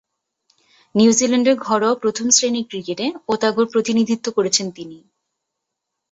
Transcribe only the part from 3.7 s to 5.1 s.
প্রতিনিধিত্ব করেছেন তিনি।